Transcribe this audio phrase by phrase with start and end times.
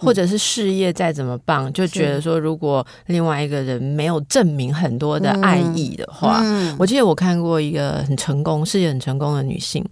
[0.00, 6.70] 或者是事业再怎么棒，就觉得说，如果另外一个人没有证明很多的爱意的话，嗯。
[6.70, 9.84] 嗯、我记得我看过一个很成功、事业很成功的女性，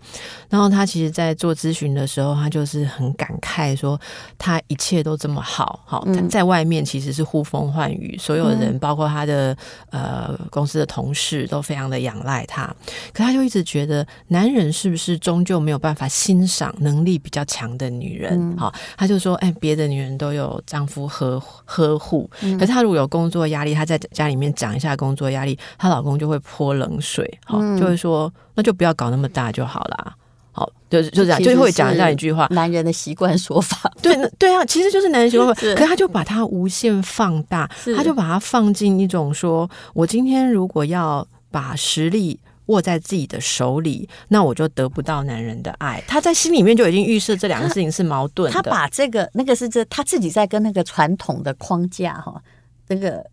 [0.48, 4.00] 然后她其实，在做咨询的时候，她就是很感慨说，
[4.38, 9.54] 她一切都这么好，好，在外面其实是呼风唤雨，所有人，包括她的
[9.90, 12.74] 呃公司的同事，都非常的仰赖她，
[13.12, 18.56] 可她就一直觉得，男人是不是终究没有办法欣赏能力比较强的女人？
[18.56, 19.97] 好，她就说，哎，别的女。
[19.98, 30.14] 女人都有丈夫呵呵护，可是她如果有工作压力，她在家里面讲一下工作压力，她老公就会泼冷水，好，就会说那就不要搞那么大就好啦。
[30.52, 42.38] 好，就是就这样，就会讲这样一句话，男人的习惯说法，对对啊，其实就是男人习惯说法，可是他就把它无限放大，他就把它放进一种说，我今天如果要把实力。
[42.69, 46.02] 握在自己的手里，那我就得不到男人的爱。
[46.08, 48.55] 他在心里面就已经预设这两个事情是矛盾的。
[48.55, 52.42] 他把这个那个是这他自己在跟那个传统的框架哈，
[52.89, 53.24] 那个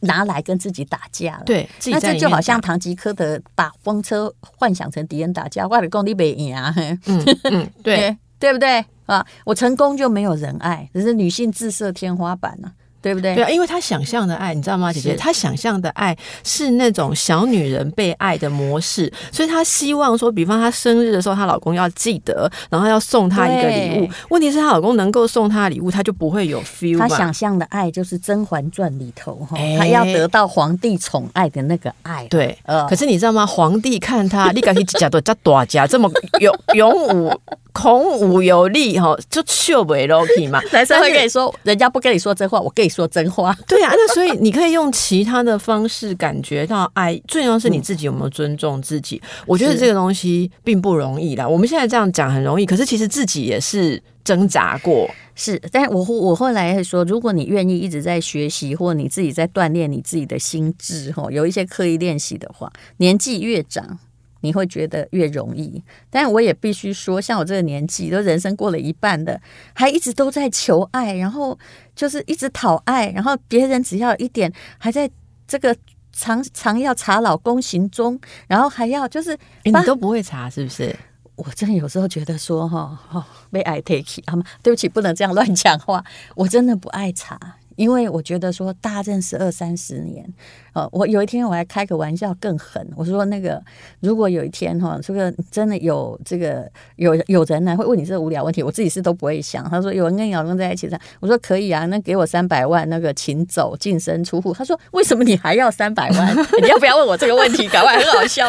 [0.00, 1.42] 拿来跟自己打架了。
[1.44, 6.72] 对，那这就好像唐吉诃德把风车幻想成敌人打架，我的功力没赢啊。
[6.76, 6.98] 嗯
[7.44, 9.26] 嗯， 对对不对啊？
[9.44, 12.72] 我成功就没有人爱，只是女性自设天花板呢。
[13.00, 13.34] 对不对？
[13.34, 15.16] 对啊，因为她想象的爱，你知道吗，姐姐？
[15.16, 24.08] 她想象的爱是那种小女人被爱的模式，所以她希望说，比方她生日的时候，她老公要记得，然后要送她一个礼物。
[24.30, 26.98] 问题是她老公能够送她的礼物，她就不会有 feel。
[26.98, 32.26] 她想象的爱就是《甄嬛传》里头哈，她要得到皇帝宠爱的那个爱。
[32.28, 33.46] 对，呃可是你知道吗？
[33.46, 37.32] 皇帝看她，你敢去假多加大家这么勇勇武。
[37.72, 40.60] 孔武有力哈，就秀不了皮嘛。
[40.72, 43.56] 男生会跟你说，人家不跟你说真话，我跟你说真话。
[43.66, 47.20] 对啊，那所以你可以用其他的方式感觉到爱。
[47.28, 49.16] 最重要是你自己有没有尊重自己。
[49.22, 51.46] 嗯、我觉得这个东西并不容易啦。
[51.46, 55.08] 我们现在这样讲很容易，可是其实自己也是挣扎过。
[55.36, 64.00] 是，但我我后来会说，如果你愿意一直在学习，或你自己在锻炼你自己的心智，哈，有一些刻意练习的话，年纪越长。
[64.40, 69.40] 你会觉得越容易，但我也必须说，像我这个年纪，都人生过了一半的，
[69.72, 71.58] 还一直都在求爱，然后
[71.94, 75.10] 就是一直讨爱，然后别人只要一点，还在
[75.46, 75.74] 这个
[76.12, 80.94] 常常要查老公行踪，然后还要就是，你都不会查是不是？
[81.36, 84.44] 我真的有时候觉得说，哈，哦，被爱 take 啊吗？
[84.62, 86.04] 对不起，不能这样乱讲话，
[86.34, 87.38] 我真的不爱查。
[87.78, 90.28] 因为我觉得说大家认识二三十年，
[90.72, 93.62] 呃，我有一天我还开个玩笑更狠，我说那个
[94.00, 99.62] 如果有一天哈，这个真的有这个有有人来会问你这个无聊问题，我自己是都不会想。
[99.70, 100.90] 他说有人跟你老公在一起，
[101.20, 104.52] 我说可以啊，那给我三百万，那个请走净身出户。
[104.52, 106.36] 他说为什么你还要三百万？
[106.60, 107.68] 你要不要问我这个问题？
[107.68, 108.44] 搞不好很好笑。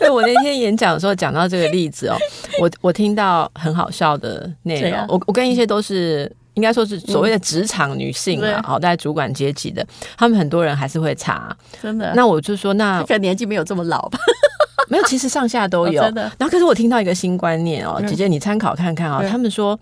[0.00, 2.16] 对，我那天演讲的时候讲到这个例子哦，
[2.60, 6.30] 我我听到很好笑的内容，我我跟一些都是。
[6.54, 9.86] 应该说是所谓的职场女性啊，好、嗯，在主管阶级的，
[10.16, 12.12] 他们很多人还是会查，真的。
[12.14, 14.18] 那我就说，那可能年纪没有这么老吧？
[14.88, 16.02] 没有，其实上下都有。
[16.02, 16.22] 哦、真的。
[16.38, 19.28] 然后，可是我听到一个新观念哦，姐姐你参考看看啊、哦。
[19.28, 19.78] 他们说，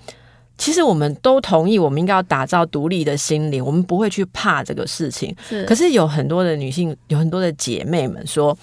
[0.57, 5.35] 其实我们都同意，我们应该要打造独立的心灵，我们不会去怕这个事情。
[5.49, 5.65] 是。
[5.65, 8.57] 可是有很多的女性，有很多的姐妹们说。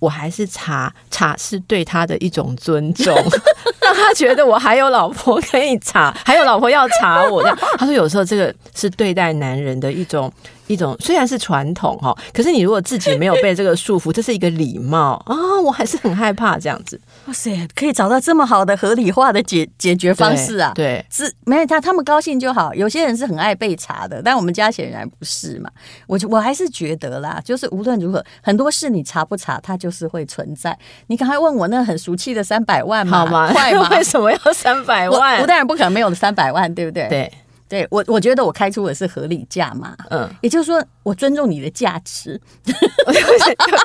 [0.00, 3.14] 我还是查查是对她的一种尊重，
[3.90, 7.42] 让他觉得我还有老婆可以查，还有老婆要查我。
[7.76, 10.32] 他说有时候这个是对待男人的一种。
[10.70, 17.00] 一种虽然是传统哈，可是你如果自己没有被这个束缚，这是一个礼貌啊、哦，我还是很害怕这样子。
[17.26, 20.70] 哇塞，可以找到这么好的合理化的解解决方式啊！
[20.72, 22.72] 对，是没有他他们高兴就好。
[22.72, 25.68] 有些人是很爱被查的，但我们家显然不是嘛。
[26.06, 30.78] 我我还是觉得啦，就是无论如何，很多事你查不查，它就是会存在。
[31.08, 33.50] 你刚才问我那很俗气的三百万嘛，好吗？
[33.52, 33.88] 快吗？
[33.90, 35.40] 为什么要三百万？
[35.40, 37.08] 我当然不可能没有三百万，对不对？
[37.08, 37.32] 对。
[37.70, 42.36] 对我，我觉得我开出的是合理价嘛，嗯，也就是说，我尊重你的价值，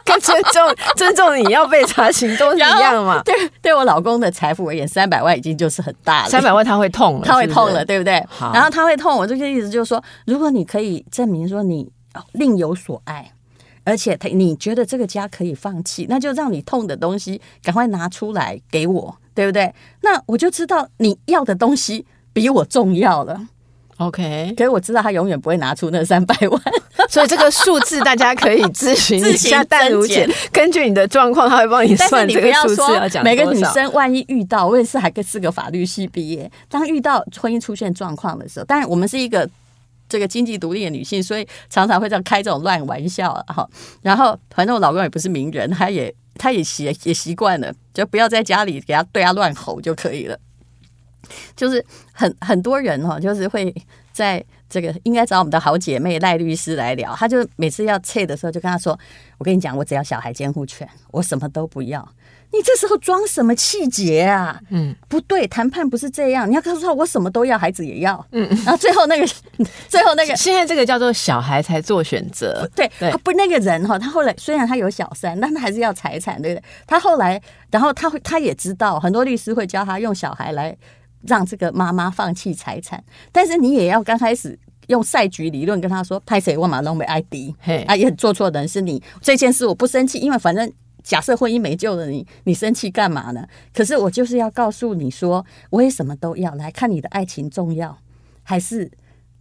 [0.04, 3.22] 跟尊重尊重你要被查行动是一样嘛？
[3.24, 8.26] 对，对我老公的财富而言，三百万已经就是很大了，三百万他会痛了， 他会痛了，对不对？
[8.28, 11.88] 好，然后他会痛，我这个意思就是说，如果你可以证明说你
[12.32, 13.34] 另有所爱，
[13.86, 19.74] 而且他你觉得这个家可以放弃，那就让你痛的东西赶快拿出来给我，对不对？
[20.02, 23.48] 那我就知道你要的东西比我重要了。
[23.98, 26.62] OK，可是我知道他永远不会拿出那三百万，
[27.08, 33.24] 所以这个数字大家可以咨询一下淡如姐， 根据你的状况，他会帮你算这个数字要讲。
[33.24, 39.50] 每个女生万一遇到，我也是还是个法律系毕业，当遇到婚姻出现状况的时候，当然我们是一个
[40.16, 43.70] 这个经济独立的女性，所以常常会这样开这种乱玩笑哈。
[44.02, 50.40] 然后反正我老公也不是名人，他也他也习也习惯了，就不要在家里给他对他乱吼就可以了。
[51.54, 53.76] 就是很很多人哦，就是会
[54.14, 57.14] 在这个应该找我们的好姐妹赖律师来聊。
[57.14, 58.98] 他就每次要撤的时候，就跟他说
[59.38, 62.08] ：“我跟你讲，我只要小孩监护权，我什么都不要。”
[62.56, 64.60] 你这时候装什么气节啊？
[64.70, 66.50] 嗯，不对，谈判不是这样。
[66.50, 68.26] 你要告诉他，我什么都要，孩子也要。
[68.32, 69.28] 嗯，然后最后那个，
[69.90, 72.70] 最后那个，现在这个叫做小孩才做选择。
[72.76, 76.64] 对，对他不那个人哈，他后来虽然他有小三，但他还是要财产，对不对？
[76.88, 80.76] 他后来，然后他会，他也知道很多律师会教他用小孩来。
[81.28, 84.56] 让这个妈妈放弃财产，但是你也要刚开始
[84.90, 87.52] 用赛局理论跟他说：“拍谁我马龙没爱迪，
[87.88, 89.02] 啊，也做错的人是你。
[89.24, 90.72] 这件事我不生气，因为反正
[91.06, 93.48] 假设婚姻没救了你，你你生气干嘛呢？
[93.74, 97.96] 可是我就是要告诉你说，我也什么都要来看你的爱情重要，
[98.42, 98.92] 还是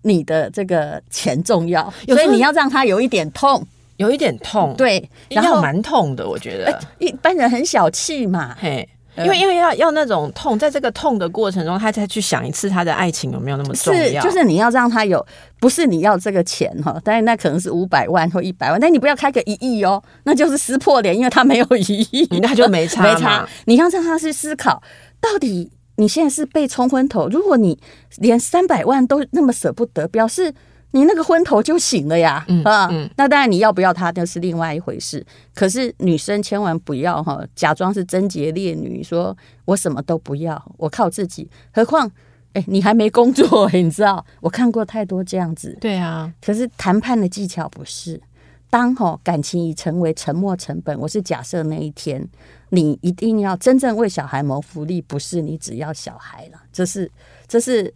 [0.03, 1.93] 你的这个钱重要？
[2.07, 3.67] 所以你要让他有一点痛，
[3.97, 8.87] 有一点痛，对，然后蛮痛的，我觉得一般人很小气嘛，嘿。
[9.17, 14.23] 因为因为要要那种痛，在这个痛的过程中，他再去想一次他的爱情有没有那么重要？
[14.23, 15.25] 是，就是你要让他有，
[15.61, 23.49] 不是你要这个钱哈，但是那可能是五百万或一百万，但你不要开个一亿哦，那就是撕破脸，因为他没有一亿，那就没差没差。
[23.67, 24.83] 你要让他去思考，
[25.21, 27.79] 到底你现在是被冲昏头，如果你
[28.17, 30.55] 连三百万都那么舍不得，表示。
[30.95, 35.27] 你那个昏头就醒了呀，嗯、啊，嗯、那当然你要不要他那是另外一回事。
[35.53, 41.51] 可是女生千万不要哈，假装是贞洁烈女，说我什么都不要，我靠自己。
[41.73, 42.07] 何况，
[42.53, 44.25] 哎、欸，你还没工作，你知道？
[44.41, 45.77] 我看过太多这样子。
[45.81, 48.23] 对啊，可是谈判的技巧不是，
[48.71, 52.25] 当哈感情已成为沉没成本，我是假设那一天，
[52.69, 57.11] 你一定要真正为小孩谋福利，不是你只要小孩了，这是，
[57.49, 57.93] 这是。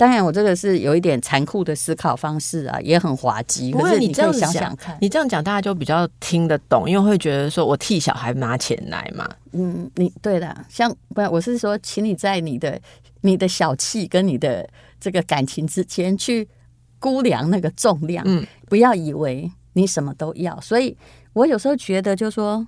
[0.00, 3.70] 当然，我这个是有一点残酷的思考方式啊，也很滑稽。
[3.70, 9.28] 可是你这样想想看，你这样讲，大家就比较听得懂，因为会觉得说我替小孩拿钱来嘛。
[9.52, 12.80] 嗯，你对的，像不，我是说，请你在你的
[13.20, 14.66] 你的小气跟你的
[14.98, 16.48] 这个感情之间去
[16.98, 18.24] 估量那个重量。
[18.26, 20.58] 嗯，不要以为你什么都要。
[20.62, 20.96] 所以
[21.34, 22.66] 我有时候觉得，就是说，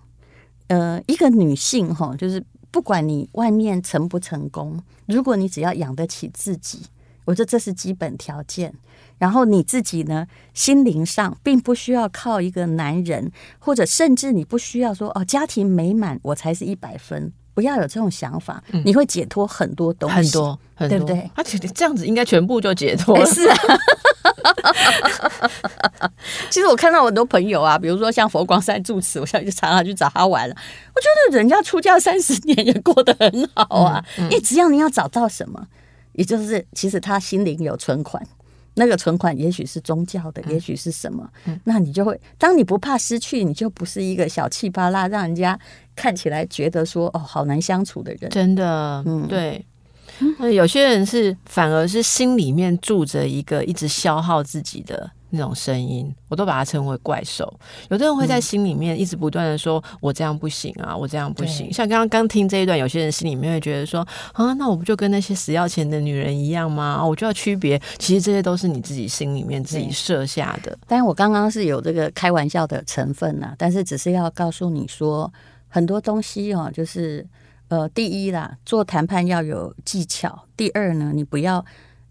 [0.67, 6.82] 呃，一个女性哈，就是不管你外面成不成功，如果你只要养得起自己。
[7.24, 8.74] 我觉得这是基本条件，
[9.19, 21.30] 然后你自己呢，心灵上并不需要靠一个男人，或者甚至你不需要说哦，家庭美满我才是一百分，不要有这种想法，嗯、你会解脱很多东西，很多，很多，对不对？
[21.34, 23.26] 而且这样子应该全部就解脱了。
[23.30, 23.56] 是啊，
[26.50, 30.56] 其实我看到很多朋友啊，比如说像佛光山住持，我现在就常常去找他玩了。
[30.94, 35.69] 我觉得人家出家三十年也过得很好啊，嗯嗯、因为只要你要找到什么。
[36.12, 38.23] 也就是，其实他心灵有存款，
[38.75, 45.59] 那个存款也许是宗教的，嗯、也许是什么，嗯、那你就会，当你不怕失去，你就不是一个小气巴拉，让人家
[45.94, 48.31] 看起来觉得说哦，好难相处的人。
[48.31, 49.64] 真的，嗯，对，
[50.38, 55.11] 那、有些人是反而是心里面住着一个一直消耗自己的。
[55.32, 57.53] 那种声音，我都把它称为怪兽。
[57.89, 67.05] 有的人会在心里面一直不断的说：“我这样不行啊，我这样不行。”像刚刚刚听这一段，有些人心里面会觉得说：“啊，那我不就跟那些死要钱的女人一样吗？
[67.05, 70.79] 我就要区别。”其实这些都是你自己心里面自己设下的。
[70.86, 75.32] 但是我刚刚是有这个开玩笑的成分呐，但是只是要告诉你说，
[75.69, 77.27] 很多东西哦，就是
[77.69, 81.65] 呃，第一啦，做谈判要有技巧；第二呢，你不要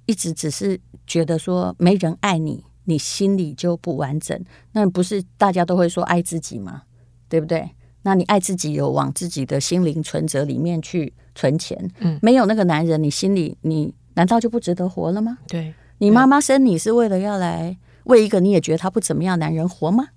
[0.07, 2.63] 一直只是觉得说没人爱你。
[2.85, 6.83] 你心里就不完整，那不是大家都会说爱自己吗？
[7.29, 7.69] 对不对？
[8.03, 15.37] 那你爱自己有往自己的心灵存折里面去存钱，嗯，没有那个男人，你心里你难道就不值得活了吗？
[15.47, 20.07] 对，你妈妈生你是为了要来为一个你也觉得他不怎么样男人活吗？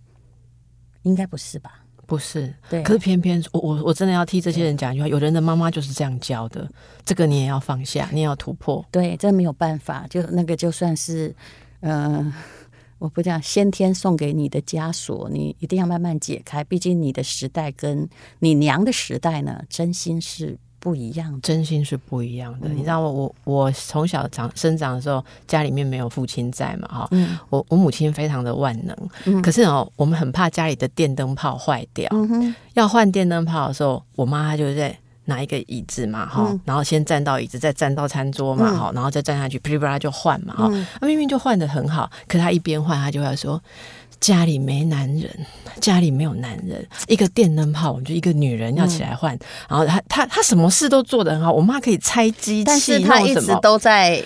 [1.03, 1.85] 应该不是吧？
[2.07, 2.83] 不是，对。
[2.83, 6.67] 可是偏偏我我我真的要替这些人讲一句话，有人的妈妈就是这样教的，
[7.05, 8.83] 这个你也要放下，你也要突破。
[8.91, 11.35] 对，这没有办法，就那个就算是。
[11.85, 12.35] 嗯、呃，
[12.99, 16.65] 我不讲先天送给你的枷锁，你一定要慢慢解开。
[16.65, 22.69] 毕竟你的时代跟你娘的时代呢，真心是不一样的，真心是不一样的。
[22.69, 34.99] 嗯、你知道我我我从小长生长的时候，家里面没有父亲在嘛，哈、嗯，我我母亲非常的万能，嗯、可是哦，我们很怕家里的电灯泡坏掉，嗯、要换电灯泡的时候，我妈她就在。
[35.27, 43.61] 拿一个椅子嘛，哈、嗯，然后先站到椅子，再站到餐桌嘛，哈、嗯，然后再站下去，噼里啪啦就换嘛，哈、嗯，他明明就换的很好，可他一边换，他就会说
[44.21, 45.31] 家里没男人，
[45.81, 49.41] 家里没有男人，一个电灯泡，我就一个女人要起来换，嗯、
[49.71, 54.23] 然后他他他什么事都做得很好，我妈可以拆机器，但是他一直都在。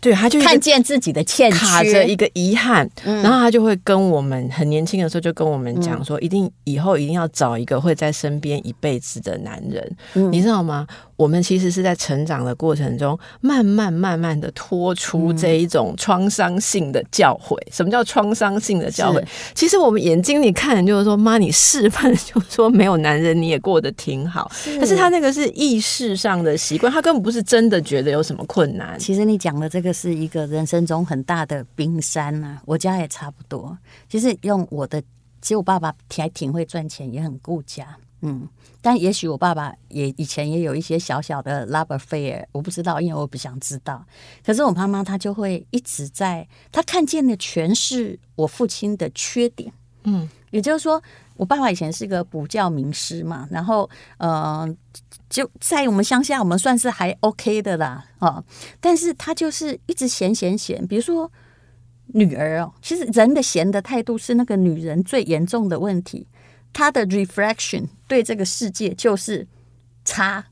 [0.00, 10.86] 对，他就看见自己的欠缺，卡着一个遗憾，嗯，然后他就会跟我们很年轻的时候就跟我们讲说，一定以后一定要找一个会在身边一辈子的男人，嗯，你知道吗？
[11.18, 17.56] 我们其实是在成长的过程中，慢慢慢慢的脱出这一种创伤性的教诲。
[17.56, 19.26] 嗯、什么叫创伤性的教诲？
[19.52, 24.48] 其实我们眼睛里看就是说，妈，你示范就是说没有男人你也过得挺好。
[24.54, 28.96] 是，但是他那个是意识上的习惯，他根本不是真的觉得有什么困难。
[28.96, 32.62] 其实你讲的这个是一个人生中很大的冰山呐、啊。
[32.64, 33.76] 我家也差不多。
[34.08, 35.02] 其实用我的，
[35.42, 37.84] 其实我爸爸还挺会赚钱，也很顾家。
[38.20, 38.48] 嗯，
[38.82, 44.04] 但也许我爸爸也以前也有一些小小的 love affair，我不知道，因为我不想知道。
[44.44, 49.72] 可是我妈妈她就会一直在，她看见的全是我父亲的缺点。
[50.02, 51.00] 嗯，也就是说，
[51.36, 54.68] 我爸爸以前是个补教名师嘛，然后呃，
[55.30, 58.42] 就在我们乡下，我们算是还 OK 的啦啊。
[58.80, 61.30] 但是他就是一直嫌嫌嫌，比如说
[62.06, 66.26] 女儿哦，其实人的嫌的态度是那个女人最严重的问题。
[66.78, 69.44] 他的 reflection 对这个世界就是
[70.04, 70.44] 差，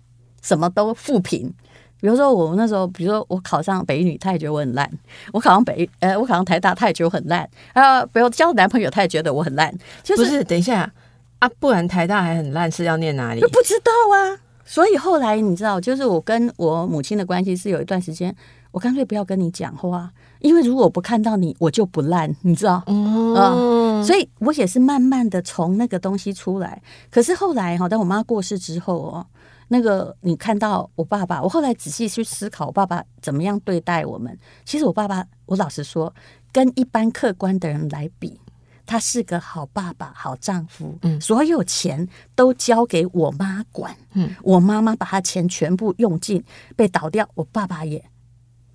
[0.42, 1.54] 什么都负评。
[2.00, 4.85] 比如说我那时候，比如说我考上北女，他也觉得我很烂；
[5.33, 7.49] 我考上北呃，我考上台大，他也觉得我很烂。
[7.75, 9.73] 啊，比如交男朋友，他也觉得我很烂。
[10.02, 10.92] 就是、不是，等一下
[11.38, 13.40] 啊，不然台大还很烂，是要念哪里？
[13.42, 14.40] 不知道啊。
[14.66, 18.35] 所以后来你知道，就是我跟我母亲的关系是有一段时间，
[18.73, 20.12] 我干脆不要跟你讲话。
[20.40, 22.82] 因为如果我不看到你，我就不烂，你知道？
[22.88, 26.82] 嗯、呃，所以我也是慢慢的从那个东西出来。
[27.11, 29.26] 可是后来哈，当我妈过世之后哦，
[29.68, 34.38] 那个你看到我爸爸，我后来仔细去思考，我爸爸怎么样对待我们。
[34.64, 36.12] 其实我爸爸，我老实说，
[36.52, 38.38] 跟一般客观的人来比，
[38.87, 40.97] 他是个好爸爸、好丈夫。
[41.02, 43.95] 嗯，所有钱都交给我妈管。
[44.12, 46.43] 嗯，我妈妈把他钱全部用尽，
[46.76, 48.02] 被倒掉，我爸爸也。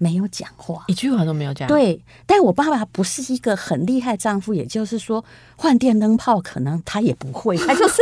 [0.01, 1.67] 没有讲话，一句话都没有讲。
[1.67, 5.23] 对，但我爸爸不是一个很厉害丈夫，也就是说，
[5.55, 8.01] 换电灯泡可能他也不会， 他就是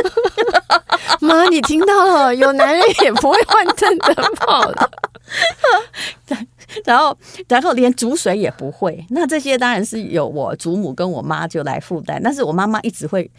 [1.20, 4.92] 妈，你听到了，有男人也不会换电灯泡的。
[6.86, 7.18] 然后，
[7.50, 9.06] 然后连煮水也不会。
[9.10, 13.30] 那这些当然是有我祖母跟我妈就来负担，但是我妈妈一直会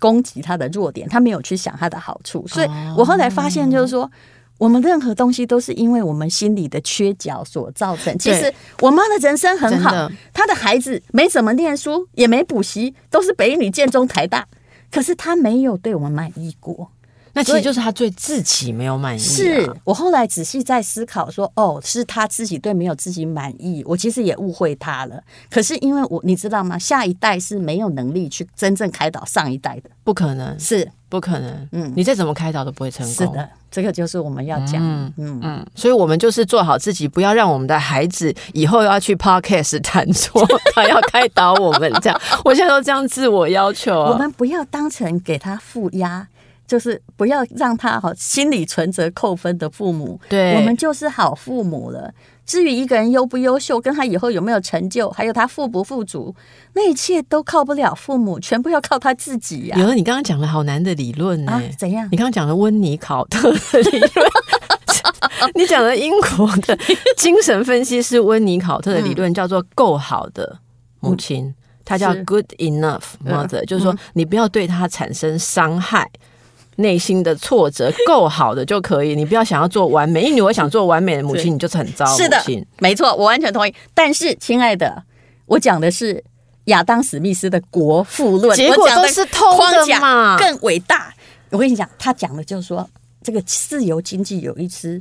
[0.00, 2.44] 攻击他的弱点，她没有去想他的好处。
[2.48, 4.10] 所以我后来发现，就是说。
[4.58, 8.16] 我们任何东西都是因为我们心里的缺角所造成。
[8.18, 14.46] 其实我妈的人生很好，她的孩子没怎么念书，也没补习，都是北一女、建中、台大，
[14.90, 16.90] 可是她没有对我们满意过。
[17.34, 19.22] 那其实就是他对自己没有满意啊。
[19.22, 25.22] 是我后来仔细在思考说，哦，是他自己对没有自己满意，我其实也误会他了。
[25.50, 26.78] 可是因为我你知道吗？
[26.78, 30.90] 下一代是没有能力去真正开导上一代的，不可能是。
[31.06, 33.14] 不可能，嗯，你再怎么开导都不会成功。
[33.14, 42.20] 是的，这个就是我们要讲，嗯嗯嗯，所以我们就是做好自己，不要让我们的孩子以后要去 podcast 谈说 他要开导我们这样。
[42.44, 46.26] 我现在都这样自我要求，我们不要当成给他负压，
[46.66, 50.20] 就是不要让他好心理存折扣分的父母。
[50.28, 52.12] 对，我们就是好父母了。
[52.46, 56.34] 至于一个人优不优秀，跟他以后有没有成就，还有他富不富足，
[56.74, 59.80] 那一切都靠不了父母，全部要靠他自己呀、啊。
[59.80, 61.70] 有了，你刚刚讲了好难的理论呢、欸啊？
[61.78, 62.06] 怎样？
[62.12, 64.10] 你刚刚讲了温尼考特的理论，
[65.56, 66.78] 你讲的英国的
[67.16, 70.58] 精神分析师温尼考特的理论，叫做“够好的
[71.00, 76.10] 母亲”，他、嗯、叫 “good enough mother”，、嗯、就是说你不要对他产生伤害。
[76.76, 80.22] 内心的挫折够好的就可以，你不要想要做完美。
[80.24, 82.04] 因为我想做完美的母亲，你就是很糟。
[82.16, 82.42] 是的，
[82.78, 83.74] 没错，我完全同意。
[83.92, 85.04] 但是，亲爱的，
[85.46, 86.22] 我讲的是
[86.64, 91.14] 亚当·史密斯的《国富论》，结果都是偷的嘛，更伟大。
[91.50, 92.88] 我跟你讲，他讲的就是说，
[93.22, 95.00] 这个自由经济有一只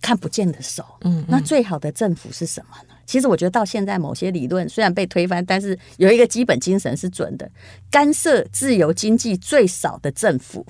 [0.00, 0.84] 看不见的手。
[1.02, 2.94] 嗯，那最好的政府是什么呢？
[3.04, 7.50] 其实我觉得到现在，某些理论虽然被推翻，但是有一个基本精神是准的：
[7.90, 10.64] 干涉自由经济最少的政府。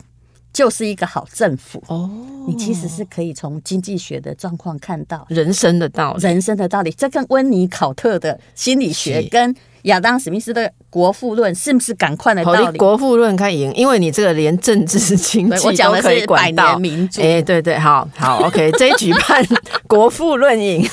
[0.52, 1.82] 就是一个好政府。
[1.88, 2.08] 哦，
[2.46, 6.90] 你其实是可以从经济学的状况看到人生的道理，人生的道理。
[6.92, 12.78] 这跟温尼考特的心理学跟亚当史密斯的《国富论》是不是赶快的道理？
[12.78, 16.78] 国富论可以赢，因为你这个连政治经济都可以管到。
[16.80, 19.44] 民主，哎，对对，好好，OK， 这一局判
[19.86, 20.88] 《国富论》赢。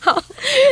[0.00, 0.22] 好，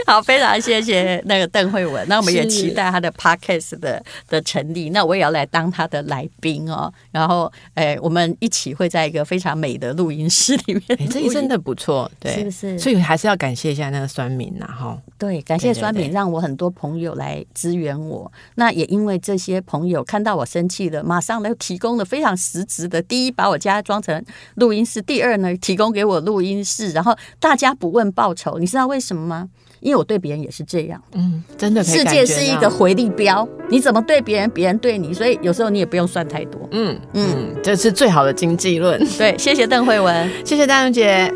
[0.07, 2.07] 好，非常谢谢那个邓慧文。
[2.09, 4.91] 那我们也期待他的 Podcast 的的成立。
[4.91, 6.93] 那我也要来当他的来宾哦。
[7.11, 10.83] 然后，哎，我们一起会在一个非常美的录音室里面。
[10.99, 12.79] 哎，这个真的不错，对，是不是？
[12.79, 14.99] 所以还是要感谢一下那个酸民呐，哈。
[15.19, 18.31] 对，感谢酸民，让我很多朋友来支援我。
[18.55, 26.93] 那也因为这些朋友看到我生气了，马上呢提供了非常实质的：第一，把我家装成录音室；第二呢，提供给我录音室。
[26.93, 29.49] 然后大家不问报酬，你知道为什么吗？
[29.81, 31.01] 因为我对别人也是这样。
[31.13, 36.69] 嗯，真的，世界是一个回力标，你怎么对别人，别人对你，所以有时候你也不用算太多。
[36.73, 38.99] 嗯嗯，这是最好的经济论。
[39.17, 41.33] 对，谢谢邓慧文，谢谢大荣姐。